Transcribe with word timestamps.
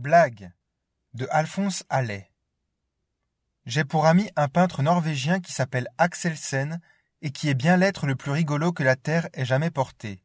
Blague 0.00 0.50
de 1.12 1.28
Alphonse 1.30 1.84
Allais. 1.90 2.30
J'ai 3.66 3.84
pour 3.84 4.06
ami 4.06 4.30
un 4.34 4.48
peintre 4.48 4.82
norvégien 4.82 5.40
qui 5.40 5.52
s'appelle 5.52 5.88
Axelsen 5.98 6.80
et 7.20 7.32
qui 7.32 7.50
est 7.50 7.54
bien 7.54 7.76
l'être 7.76 8.06
le 8.06 8.16
plus 8.16 8.30
rigolo 8.30 8.72
que 8.72 8.82
la 8.82 8.96
terre 8.96 9.28
ait 9.34 9.44
jamais 9.44 9.70
porté. 9.70 10.24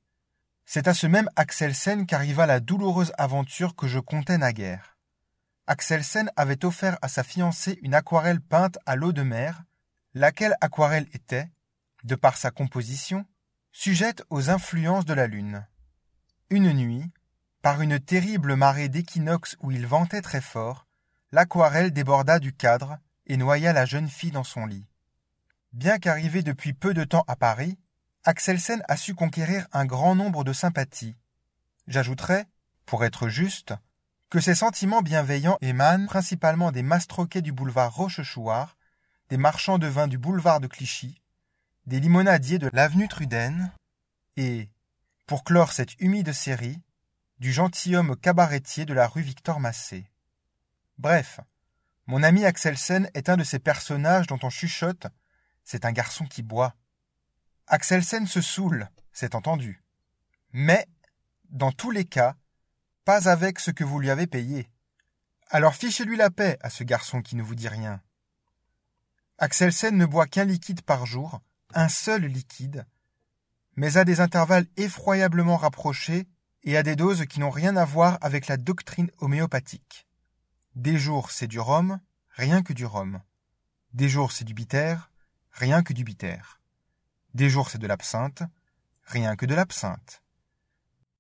C'est 0.64 0.88
à 0.88 0.94
ce 0.94 1.08
même 1.08 1.30
Axelsen 1.36 2.06
qu'arriva 2.06 2.46
la 2.46 2.62
douloureuse 2.62 3.12
aventure 3.18 3.76
que 3.76 3.86
je 3.86 4.00
comptais 4.00 4.38
naguère. 4.38 4.98
Axelsen 5.68 6.32
avait 6.38 6.64
offert 6.64 6.98
à 7.02 7.10
sa 7.10 7.26
fiancée 7.26 7.78
une 7.82 7.96
aquarelle 7.96 8.40
peinte 8.40 8.80
à 8.86 8.96
l'eau 8.96 9.12
de 9.12 9.24
mer, 9.24 9.66
laquelle 10.14 10.56
aquarelle 10.62 11.10
était, 11.12 11.52
de 12.06 12.16
par 12.16 12.38
sa 12.38 12.50
composition, 12.50 13.26
sujette 13.74 14.24
aux 14.30 14.50
influences 14.50 15.06
de 15.06 15.14
la 15.14 15.28
lune. 15.28 15.68
Une 16.50 16.72
nuit, 16.72 17.12
par 17.66 17.82
une 17.82 18.00
terrible 18.00 18.56
marée 18.56 18.90
d'équinoxe 18.90 19.58
où 19.60 19.72
il 19.72 19.88
ventait 19.88 20.22
très 20.22 20.40
fort, 20.40 20.86
l'aquarelle 21.32 21.90
déborda 21.90 22.38
du 22.38 22.54
cadre 22.54 23.00
et 23.26 23.38
noya 23.38 23.74
la 23.74 23.86
jeune 23.86 24.08
fille 24.08 24.30
dans 24.30 24.44
son 24.44 24.68
lit. 24.68 24.86
Bien 25.74 25.98
qu'arrivé 25.98 26.44
depuis 26.44 26.74
peu 26.74 26.94
de 26.94 27.04
temps 27.04 27.24
à 27.28 27.36
Paris, 27.36 27.80
Axelsen 28.24 28.84
a 28.88 28.96
su 28.96 29.16
conquérir 29.16 29.68
un 29.74 29.86
grand 29.86 30.14
nombre 30.14 30.44
de 30.44 30.54
sympathies. 30.54 31.16
J'ajouterai, 31.88 32.46
pour 32.86 33.04
être 33.04 33.30
juste, 33.30 33.74
que 34.30 34.40
ses 34.40 34.54
sentiments 34.54 35.02
bienveillants 35.02 35.58
émanent 35.62 36.06
principalement 36.06 36.72
des 36.72 36.84
mastroquets 36.84 37.42
du 37.42 37.52
boulevard 37.52 37.96
Rochechouart, 37.96 38.78
des 39.30 39.38
marchands 39.38 39.80
de 39.80 39.88
vin 39.88 40.08
du 40.08 40.20
boulevard 40.20 40.60
de 40.60 40.68
Clichy, 40.68 41.20
des 41.88 42.00
limonadiers 42.00 42.60
de 42.60 42.70
l'avenue 42.74 43.08
Truden, 43.08 43.72
et, 44.38 44.70
pour 45.26 45.44
clore 45.44 45.72
cette 45.72 46.00
humide 46.00 46.32
série, 46.32 46.80
du 47.40 47.52
gentilhomme 47.52 48.16
cabaretier 48.16 48.86
de 48.86 48.94
la 48.94 49.08
rue 49.08 49.22
Victor 49.22 49.60
Massé. 49.60 50.10
Bref, 50.98 51.40
mon 52.08 52.24
ami 52.24 52.46
Axelsen 52.46 53.10
est 53.14 53.30
un 53.30 53.38
de 53.38 53.44
ces 53.44 53.60
personnages 53.60 54.28
dont 54.28 54.40
on 54.44 54.50
chuchote 54.50 55.08
c'est 55.66 55.84
un 55.84 55.92
garçon 55.92 56.26
qui 56.26 56.44
boit. 56.44 56.76
Axelsen 57.68 58.28
se 58.28 58.40
saoule, 58.40 58.88
c'est 59.12 59.36
entendu. 59.36 59.84
Mais, 60.54 60.88
dans 61.50 61.72
tous 61.72 61.92
les 61.92 62.06
cas, 62.06 62.36
pas 63.04 63.28
avec 63.28 63.60
ce 63.60 63.72
que 63.72 63.84
vous 63.84 64.00
lui 64.00 64.12
avez 64.12 64.28
payé. 64.28 64.70
Alors 65.50 65.76
fichez-lui 65.76 66.16
la 66.16 66.30
paix 66.30 66.58
à 66.62 66.70
ce 66.70 66.84
garçon 66.84 67.22
qui 67.22 67.36
ne 67.36 67.44
vous 67.44 67.56
dit 67.56 67.68
rien. 67.68 68.02
Axelsen 69.38 69.98
ne 69.98 70.06
boit 70.06 70.28
qu'un 70.28 70.46
liquide 70.46 70.82
par 70.82 71.06
jour, 71.06 71.42
un 71.74 71.90
seul 71.90 72.26
liquide, 72.26 72.86
mais 73.76 73.98
à 73.98 74.06
des 74.06 74.22
intervalles 74.22 74.68
effroyablement 74.78 75.58
rapprochés 75.58 76.28
et 76.66 76.78
à 76.78 76.84
des 76.84 76.96
doses 76.96 77.26
qui 77.28 77.40
n'ont 77.40 77.52
rien 77.52 77.78
à 77.78 77.86
voir 77.86 78.18
avec 78.22 78.48
la 78.48 78.58
doctrine 78.58 79.12
homéopathique. 79.20 80.08
Des 80.76 80.98
jours 80.98 81.32
c'est 81.32 81.48
du 81.48 81.60
rhum, 81.60 82.00
rien 82.32 82.64
que 82.64 82.74
du 82.74 82.86
rhum. 82.86 83.22
Des 83.94 84.10
jours 84.10 84.32
c'est 84.32 84.44
du 84.44 84.56
bitter, 84.56 84.96
rien 85.52 85.84
que 85.84 85.94
du 85.94 86.04
bitter. 86.04 86.42
Des 87.36 87.50
jours 87.50 87.70
c'est 87.70 87.78
de 87.78 87.88
l'absinthe, 87.88 88.44
rien 89.04 89.36
que 89.36 89.46
de 89.46 89.54
l'absinthe. 89.54 90.24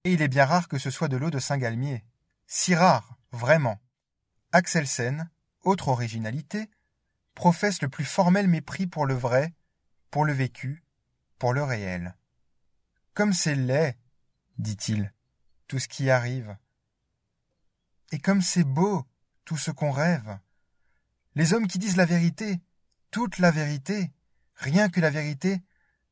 Et 0.03 0.13
il 0.13 0.21
est 0.21 0.27
bien 0.27 0.45
rare 0.45 0.67
que 0.67 0.79
ce 0.79 0.89
soit 0.89 1.07
de 1.07 1.17
l'eau 1.17 1.29
de 1.29 1.39
Saint-Galmier. 1.39 2.03
Si 2.47 2.75
rare, 2.75 3.17
vraiment. 3.31 3.79
Axelsen, 4.51 5.29
autre 5.63 5.89
originalité, 5.89 6.69
professe 7.33 7.81
le 7.81 7.89
plus 7.89 8.05
formel 8.05 8.47
mépris 8.47 8.87
pour 8.87 9.05
le 9.05 9.13
vrai, 9.13 9.53
pour 10.09 10.25
le 10.25 10.33
vécu, 10.33 10.83
pour 11.37 11.53
le 11.53 11.63
réel. 11.63 12.15
Comme 13.13 13.33
c'est 13.33 13.55
laid, 13.55 13.97
dit-il, 14.57 15.11
tout 15.67 15.79
ce 15.79 15.87
qui 15.87 16.09
arrive. 16.09 16.57
Et 18.11 18.19
comme 18.19 18.41
c'est 18.41 18.63
beau, 18.63 19.05
tout 19.45 19.57
ce 19.57 19.71
qu'on 19.71 19.91
rêve. 19.91 20.39
Les 21.35 21.53
hommes 21.53 21.67
qui 21.67 21.79
disent 21.79 21.97
la 21.97 22.05
vérité, 22.05 22.59
toute 23.11 23.39
la 23.39 23.51
vérité, 23.51 24.11
rien 24.55 24.89
que 24.89 25.01
la 25.01 25.09
vérité, 25.09 25.61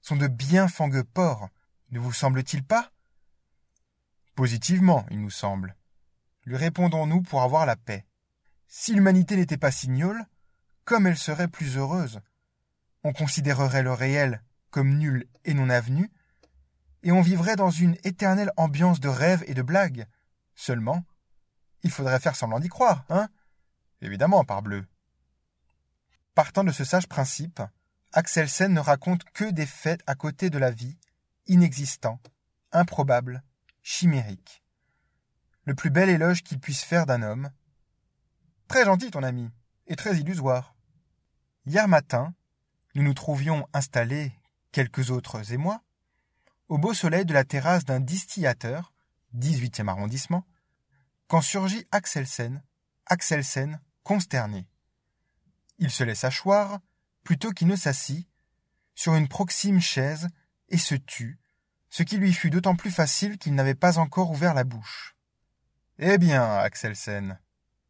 sont 0.01 0.15
de 0.15 0.27
bien 0.27 0.67
fangueux 0.67 1.03
porcs, 1.03 1.49
ne 1.91 1.99
vous 1.99 2.13
semble-t-il 2.13 2.63
pas? 2.63 2.91
Positivement, 4.35 5.05
il 5.11 5.21
nous 5.21 5.29
semble. 5.29 5.75
Lui 6.45 6.57
répondons-nous 6.57 7.21
pour 7.21 7.41
avoir 7.41 7.65
la 7.65 7.75
paix. 7.75 8.05
Si 8.67 8.93
l'humanité 8.93 9.35
n'était 9.35 9.57
pas 9.57 9.71
signole, 9.71 10.25
comme 10.83 11.07
elle 11.07 11.17
serait 11.17 11.47
plus 11.47 11.77
heureuse? 11.77 12.19
On 13.03 13.13
considérerait 13.13 13.83
le 13.83 13.93
réel 13.93 14.41
comme 14.71 14.97
nul 14.97 15.27
et 15.45 15.53
non 15.53 15.69
avenu, 15.69 16.09
et 17.03 17.11
on 17.11 17.21
vivrait 17.21 17.55
dans 17.55 17.69
une 17.69 17.97
éternelle 18.03 18.51
ambiance 18.57 18.99
de 18.99 19.09
rêves 19.09 19.43
et 19.47 19.53
de 19.53 19.61
blagues. 19.61 20.07
Seulement, 20.55 21.05
il 21.83 21.91
faudrait 21.91 22.19
faire 22.19 22.35
semblant 22.35 22.59
d'y 22.59 22.69
croire, 22.69 23.05
hein? 23.09 23.27
Évidemment, 24.01 24.43
parbleu. 24.43 24.85
Partant 26.33 26.63
de 26.63 26.71
ce 26.71 26.83
sage 26.83 27.07
principe, 27.07 27.61
Axelsen 28.13 28.73
ne 28.73 28.79
raconte 28.79 29.23
que 29.25 29.51
des 29.51 29.65
faits 29.65 30.01
à 30.07 30.15
côté 30.15 30.49
de 30.49 30.57
la 30.57 30.71
vie, 30.71 30.97
inexistants, 31.47 32.19
improbables, 32.71 33.43
chimériques. 33.81 34.63
Le 35.65 35.75
plus 35.75 35.89
bel 35.89 36.09
éloge 36.09 36.43
qu'il 36.43 36.59
puisse 36.59 36.83
faire 36.83 37.05
d'un 37.05 37.21
homme. 37.21 37.51
Très 38.67 38.85
gentil, 38.85 39.11
ton 39.11 39.23
ami, 39.23 39.51
et 39.87 39.95
très 39.95 40.17
illusoire. 40.17 40.75
Hier 41.65 41.87
matin, 41.87 42.33
nous 42.95 43.03
nous 43.03 43.13
trouvions 43.13 43.67
installés, 43.73 44.33
quelques 44.71 45.11
autres 45.11 45.51
et 45.51 45.57
moi, 45.57 45.82
au 46.73 46.79
beau 46.79 46.95
soleil 46.95 47.23
de 47.23 47.35
la 47.35 47.43
terrasse 47.43 47.85
d'un 47.85 47.99
distillateur, 47.99 48.93
18e 49.37 49.87
arrondissement, 49.89 50.43
quand 51.27 51.39
surgit 51.41 51.85
Axelsen, 51.91 52.63
Axelsen 53.05 53.79
consterné. 54.01 54.67
Il 55.77 55.91
se 55.91 56.03
laisse 56.03 56.25
choir, 56.31 56.79
plutôt 57.23 57.51
qu'il 57.51 57.67
ne 57.67 57.75
s'assit, 57.75 58.27
sur 58.95 59.13
une 59.13 59.27
proxime 59.27 59.79
chaise, 59.79 60.29
et 60.69 60.79
se 60.79 60.95
tut, 60.95 61.39
ce 61.91 62.01
qui 62.01 62.17
lui 62.17 62.33
fut 62.33 62.49
d'autant 62.49 62.75
plus 62.75 62.89
facile 62.89 63.37
qu'il 63.37 63.53
n'avait 63.53 63.75
pas 63.75 63.99
encore 63.99 64.31
ouvert 64.31 64.55
la 64.55 64.63
bouche. 64.63 65.15
Eh 65.99 66.17
bien, 66.17 66.55
Axelsen, 66.55 67.39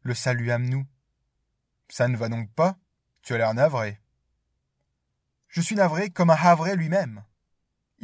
le 0.02 0.12
saluâmes-nous. 0.12 0.86
Ça 1.88 2.06
ne 2.06 2.18
va 2.18 2.28
donc 2.28 2.52
pas? 2.52 2.76
Tu 3.22 3.32
as 3.32 3.38
l'air 3.38 3.54
navré. 3.54 3.98
Je 5.48 5.62
suis 5.62 5.74
navré 5.74 6.10
comme 6.10 6.28
un 6.28 6.34
havre 6.34 6.68
lui-même. 6.74 7.24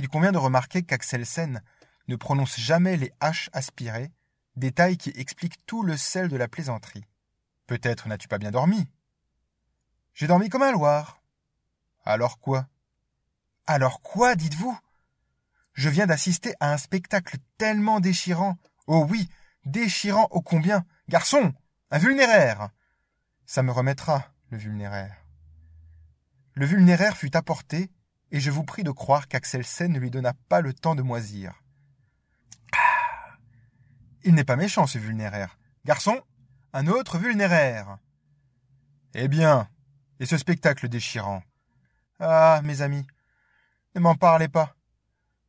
Il 0.00 0.08
convient 0.08 0.32
de 0.32 0.38
remarquer 0.38 0.82
qu'Axelsen 0.82 1.60
ne 2.08 2.16
prononce 2.16 2.58
jamais 2.58 2.96
les 2.96 3.12
H 3.20 3.50
aspirées, 3.52 4.10
détail 4.56 4.96
qui 4.96 5.10
explique 5.14 5.66
tout 5.66 5.82
le 5.82 5.98
sel 5.98 6.28
de 6.28 6.38
la 6.38 6.48
plaisanterie. 6.48 7.04
Peut-être 7.66 8.08
n'as-tu 8.08 8.26
pas 8.26 8.38
bien 8.38 8.50
dormi? 8.50 8.90
J'ai 10.14 10.26
dormi 10.26 10.48
comme 10.48 10.62
un 10.62 10.72
loir. 10.72 11.20
Alors 12.02 12.38
quoi? 12.38 12.66
Alors 13.66 14.00
quoi, 14.00 14.36
dites-vous? 14.36 14.74
Je 15.74 15.90
viens 15.90 16.06
d'assister 16.06 16.54
à 16.60 16.72
un 16.72 16.78
spectacle 16.78 17.36
tellement 17.58 18.00
déchirant. 18.00 18.56
Oh 18.86 19.06
oui, 19.06 19.28
déchirant 19.66 20.28
ô 20.30 20.40
combien. 20.40 20.86
Garçon, 21.10 21.52
un 21.90 21.98
vulnéraire. 21.98 22.70
Ça 23.44 23.62
me 23.62 23.70
remettra, 23.70 24.32
le 24.48 24.56
vulnéraire. 24.56 25.14
Le 26.54 26.64
vulnéraire 26.64 27.18
fut 27.18 27.36
apporté, 27.36 27.90
et 28.30 28.40
je 28.40 28.50
vous 28.50 28.64
prie 28.64 28.84
de 28.84 28.90
croire 28.90 29.28
qu'Axelsen 29.28 29.92
ne 29.92 29.98
lui 29.98 30.10
donna 30.10 30.34
pas 30.48 30.60
le 30.60 30.72
temps 30.72 30.94
de 30.94 31.02
moisir. 31.02 31.62
Ah 32.72 33.36
Il 34.24 34.34
n'est 34.34 34.44
pas 34.44 34.56
méchant, 34.56 34.86
ce 34.86 34.98
vulnéraire. 34.98 35.58
Garçon, 35.84 36.20
un 36.72 36.86
autre 36.86 37.18
vulnéraire. 37.18 37.98
Eh 39.14 39.28
bien, 39.28 39.68
et 40.20 40.26
ce 40.26 40.36
spectacle 40.36 40.88
déchirant? 40.88 41.42
Ah, 42.20 42.60
mes 42.64 42.82
amis, 42.82 43.06
ne 43.94 44.00
m'en 44.00 44.14
parlez 44.14 44.48
pas. 44.48 44.76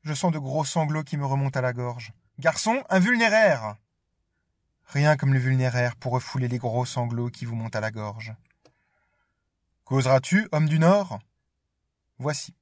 Je 0.04 0.14
sens 0.14 0.32
de 0.32 0.40
gros 0.40 0.66
sanglots 0.66 1.04
qui 1.04 1.18
me 1.18 1.26
remontent 1.26 1.60
à 1.60 1.62
la 1.62 1.74
gorge. 1.74 2.14
Garçon, 2.40 2.84
un 2.90 3.00
vulnéraire. 3.00 3.76
Rien 4.86 5.16
comme 5.16 5.34
le 5.34 5.40
vulnéraire 5.40 5.96
pour 5.96 6.14
refouler 6.14 6.48
les 6.48 6.58
gros 6.58 6.86
sanglots 6.86 7.30
qui 7.30 7.46
vous 7.46 7.56
montent 7.56 7.76
à 7.76 7.82
la 7.82 7.92
gorge. 7.92 8.34
Causeras-tu, 9.84 10.48
homme 10.52 10.68
du 10.68 10.80
Nord? 10.80 11.20
Voici. 12.18 12.56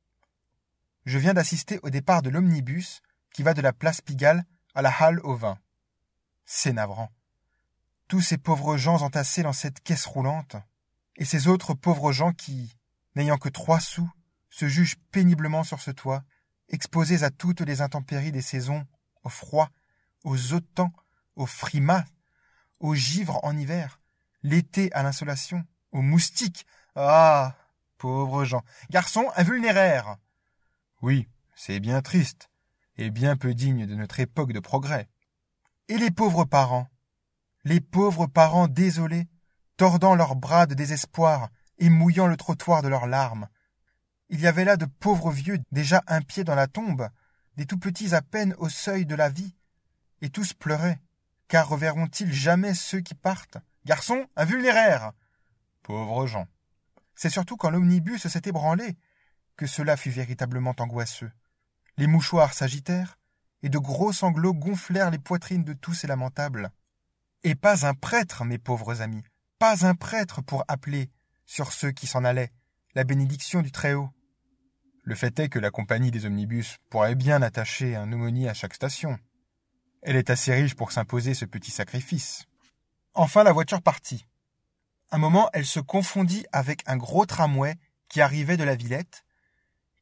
Je 1.06 1.18
viens 1.18 1.34
d'assister 1.34 1.80
au 1.84 1.90
départ 1.90 2.22
de 2.22 2.30
l'omnibus 2.30 3.02
qui 3.34 3.44
va 3.44 3.54
de 3.54 3.62
la 3.62 3.74
place 3.74 4.02
Pigalle 4.02 4.44
à 4.76 4.82
la 4.82 4.92
halle 4.92 5.20
au 5.22 5.36
vin. 5.36 5.58
C'est 6.46 6.74
navrant. 6.74 7.12
Tous 8.08 8.22
ces 8.22 8.38
pauvres 8.38 8.78
gens 8.78 9.02
entassés 9.02 9.44
dans 9.44 9.54
cette 9.54 9.82
caisse 9.82 10.06
roulante, 10.06 10.56
et 11.16 11.26
ces 11.26 11.48
autres 11.48 11.74
pauvres 11.74 12.12
gens 12.12 12.32
qui, 12.32 12.76
n'ayant 13.16 13.38
que 13.38 13.50
trois 13.50 13.80
sous, 13.80 14.10
se 14.50 14.68
jugent 14.68 14.98
péniblement 15.12 15.64
sur 15.64 15.82
ce 15.82 15.92
toit, 15.92 16.24
exposés 16.70 17.24
à 17.24 17.30
toutes 17.30 17.62
les 17.62 17.82
intempéries 17.82 18.32
des 18.32 18.42
saisons, 18.42 18.86
au 19.24 19.30
froid, 19.30 19.70
aux 20.24 20.54
otans, 20.54 20.92
aux 21.36 21.46
frimas, 21.46 22.06
aux 22.80 22.96
givres 22.96 23.40
en 23.44 23.56
hiver, 23.58 24.00
l'été 24.44 24.92
à 24.94 25.04
l'insolation, 25.04 25.66
aux 25.92 26.02
moustiques. 26.02 26.66
Ah. 26.96 27.56
Pauvres 27.98 28.46
gens. 28.46 28.64
Garçon 28.90 29.30
invulnéraire. 29.36 30.16
Oui, 31.02 31.28
c'est 31.56 31.80
bien 31.80 32.02
triste, 32.02 32.50
et 32.98 33.10
bien 33.10 33.36
peu 33.36 33.54
digne 33.54 33.86
de 33.86 33.96
notre 33.96 34.20
époque 34.20 34.54
de 34.54 34.60
progrès. 34.60 35.10
Et 35.88 35.98
les 35.98 36.12
pauvres 36.12 36.46
parents 36.46 36.88
les 37.64 37.82
pauvres 37.82 38.28
parents 38.28 38.68
désolés, 38.68 39.28
tordant 39.78 40.16
leurs 40.16 40.36
bras 40.36 40.66
de 40.66 40.74
désespoir 40.74 41.50
et 41.78 41.90
mouillant 41.90 42.28
le 42.28 42.38
trottoir 42.38 42.82
de 42.82 42.88
leurs 42.88 43.08
larmes. 43.08 43.48
Il 44.30 44.40
y 44.40 44.48
avait 44.48 44.66
là 44.66 44.78
de 44.78 44.86
pauvres 44.86 45.32
vieux 45.32 45.60
déjà 45.72 46.04
un 46.08 46.22
pied 46.22 46.44
dans 46.44 46.56
la 46.56 46.68
tombe, 46.68 47.10
des 47.56 47.66
tout 47.66 47.80
petits 47.80 48.16
à 48.16 48.22
peine 48.22 48.56
au 48.58 48.70
seuil 48.70 49.06
de 49.06 49.16
la 49.16 49.30
vie, 49.30 49.56
et 50.22 50.30
tous 50.30 50.54
pleuraient, 50.54 51.00
car 51.48 51.68
reverront-ils 51.68 52.32
jamais 52.32 52.74
ceux 52.74 53.02
qui 53.02 53.16
partent? 53.16 53.58
Garçon, 53.86 54.28
un 54.36 54.46
vulnéraire 54.46 55.14
Pauvres 55.84 56.28
gens. 56.28 56.48
C'est 57.16 57.30
surtout 57.30 57.58
quand 57.58 57.70
l'omnibus 57.70 58.28
s'est 58.28 58.42
ébranlé 58.46 58.98
que 59.60 59.68
cela 59.68 59.98
fut 59.98 60.10
véritablement 60.10 60.74
angoisseux. 60.80 61.34
Les 61.98 62.08
mouchoirs 62.08 62.54
s'agitèrent, 62.54 63.20
et 63.62 63.68
de 63.68 63.78
gros 63.78 64.14
sanglots 64.14 64.54
gonflèrent 64.54 65.12
les 65.12 65.20
poitrines 65.20 65.66
de 65.66 65.74
tous 65.74 65.94
ces 65.94 66.08
lamentables. 66.08 66.72
Et 67.44 67.56
pas 67.56 67.86
un 67.86 67.94
prêtre, 67.94 68.46
mes 68.46 68.58
pauvres 68.58 69.02
amis, 69.02 69.22
pas 69.58 69.86
un 69.86 69.96
prêtre 69.96 70.42
pour 70.42 70.64
appeler, 70.70 71.10
sur 71.46 71.74
ceux 71.74 71.92
qui 71.92 72.08
s'en 72.08 72.24
allaient, 72.24 72.54
la 72.96 73.04
bénédiction 73.04 73.62
du 73.62 73.70
Très-Haut. 73.70 74.10
Le 75.04 75.14
fait 75.14 75.38
est 75.42 75.50
que 75.50 75.60
la 75.60 75.72
compagnie 75.72 76.12
des 76.12 76.26
omnibus 76.26 76.78
pourrait 76.90 77.16
bien 77.16 77.42
attacher 77.42 77.98
un 77.98 78.14
aumônier 78.14 78.48
à 78.48 78.54
chaque 78.54 78.76
station. 78.76 79.20
Elle 80.02 80.16
est 80.16 80.30
assez 80.30 80.54
riche 80.54 80.76
pour 80.76 80.94
s'imposer 80.94 81.34
ce 81.34 81.44
petit 81.44 81.72
sacrifice. 81.72 82.46
Enfin 83.14 83.44
la 83.44 83.52
voiture 83.52 83.82
partit. 83.82 84.26
Un 85.12 85.18
moment 85.18 85.50
elle 85.52 85.66
se 85.66 85.82
confondit 85.82 86.46
avec 86.54 86.82
un 86.86 86.96
gros 86.96 87.26
tramway 87.26 87.76
qui 88.08 88.22
arrivait 88.22 88.56
de 88.56 88.64
la 88.64 88.76
Villette, 88.76 89.26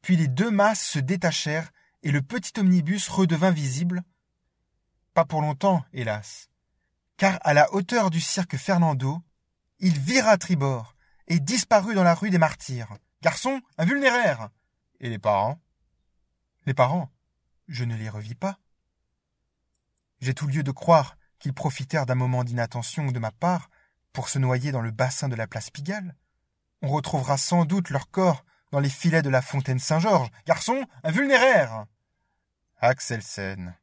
puis 0.02 0.16
les 0.16 0.28
deux 0.28 0.50
masses 0.50 0.82
se 0.82 0.98
détachèrent 0.98 1.70
et 2.02 2.10
le 2.10 2.22
petit 2.22 2.58
omnibus 2.58 3.08
redevint 3.08 3.50
visible. 3.50 4.02
Pas 5.14 5.24
pour 5.24 5.40
longtemps, 5.40 5.84
hélas, 5.92 6.48
car 7.16 7.38
à 7.42 7.54
la 7.54 7.72
hauteur 7.74 8.10
du 8.10 8.20
cirque 8.20 8.56
Fernando, 8.56 9.20
il 9.80 9.98
vira 9.98 10.30
à 10.30 10.38
tribord 10.38 10.94
et 11.26 11.40
disparut 11.40 11.94
dans 11.94 12.04
la 12.04 12.14
rue 12.14 12.30
des 12.30 12.38
Martyrs. 12.38 12.96
Garçon, 13.22 13.60
un 13.76 13.84
vulnéraire 13.84 14.48
Et 15.00 15.08
les 15.08 15.18
parents? 15.18 15.60
Les 16.66 16.74
parents, 16.74 17.10
je 17.66 17.84
ne 17.84 17.96
les 17.96 18.08
revis 18.08 18.34
pas. 18.34 18.58
J'ai 20.20 20.34
tout 20.34 20.46
lieu 20.46 20.62
de 20.62 20.70
croire 20.70 21.16
qu'ils 21.38 21.54
profitèrent 21.54 22.06
d'un 22.06 22.14
moment 22.14 22.44
d'inattention 22.44 23.10
de 23.10 23.18
ma 23.18 23.30
part 23.30 23.70
pour 24.12 24.28
se 24.28 24.38
noyer 24.38 24.72
dans 24.72 24.80
le 24.80 24.90
bassin 24.90 25.28
de 25.28 25.36
la 25.36 25.46
place 25.46 25.70
Pigalle. 25.70 26.16
On 26.82 26.88
retrouvera 26.88 27.36
sans 27.36 27.64
doute 27.64 27.90
leur 27.90 28.10
corps 28.10 28.44
dans 28.70 28.80
les 28.80 28.90
filets 28.90 29.22
de 29.22 29.30
la 29.30 29.42
fontaine 29.42 29.78
Saint-Georges. 29.78 30.30
Garçon, 30.46 30.86
un 31.02 31.10
vulnéraire 31.10 31.86
Axelsen, 32.80 33.74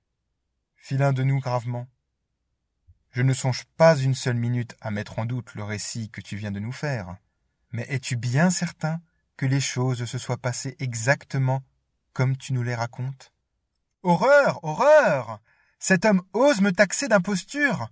fit 0.78 0.98
l'un 0.98 1.12
de 1.12 1.24
nous 1.24 1.40
gravement. 1.40 1.88
Je 3.12 3.22
ne 3.22 3.34
songe 3.34 3.66
pas 3.78 3.98
une 3.98 4.16
seule 4.16 4.36
minute 4.36 4.76
à 4.82 4.92
mettre 4.92 5.20
en 5.20 5.26
doute 5.26 5.54
le 5.56 5.64
récit 5.64 6.10
que 6.10 6.22
tu 6.22 6.36
viens 6.38 6.52
de 6.52 6.60
nous 6.60 6.72
faire. 6.72 7.18
Mais 7.72 7.86
es-tu 7.90 8.16
bien 8.16 8.50
certain 8.50 9.02
que 9.38 9.46
les 9.46 9.60
choses 9.60 10.06
se 10.06 10.18
soient 10.18 10.38
passées 10.38 10.76
exactement 10.80 11.64
comme 12.14 12.38
tu 12.38 12.54
nous 12.54 12.64
les 12.64 12.76
racontes? 12.76 13.34
Horreur 14.04 14.64
Horreur 14.64 15.42
Cet 15.80 16.06
homme 16.06 16.22
ose 16.34 16.62
me 16.62 16.72
taxer 16.72 17.08
d'imposture 17.08 17.90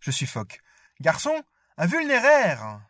Je 0.00 0.10
suffoque. 0.10 0.60
Garçon, 1.00 1.42
un 1.78 1.86
vulnéraire 1.86 2.80